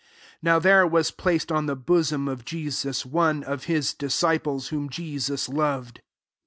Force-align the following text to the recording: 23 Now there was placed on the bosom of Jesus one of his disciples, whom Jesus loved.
23 0.39 0.39
Now 0.41 0.57
there 0.57 0.87
was 0.87 1.11
placed 1.11 1.51
on 1.51 1.67
the 1.67 1.75
bosom 1.75 2.27
of 2.27 2.43
Jesus 2.43 3.05
one 3.05 3.43
of 3.43 3.65
his 3.65 3.93
disciples, 3.93 4.69
whom 4.69 4.89
Jesus 4.89 5.47
loved. 5.47 6.01